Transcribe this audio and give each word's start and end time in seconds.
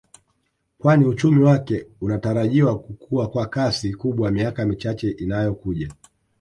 Kwani 0.79 1.05
uchumi 1.05 1.43
wake 1.43 1.87
unatarajiwa 2.01 2.79
kukua 2.79 3.29
kwa 3.29 3.45
kasi 3.45 3.93
kubwa 3.93 4.31
miaka 4.31 4.65
michache 4.65 5.11
inayo 5.11 5.53
kuja 5.53 5.89